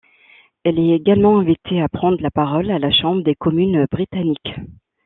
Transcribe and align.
Elle 0.63 0.79
est 0.79 0.95
également 0.95 1.37
invitée 1.37 1.79
à 1.79 1.87
prendre 1.87 2.19
la 2.21 2.31
parole 2.31 2.71
à 2.71 2.79
la 2.79 2.89
Chambre 2.89 3.21
des 3.23 3.35
communes 3.35 3.85
britannique. 3.91 4.49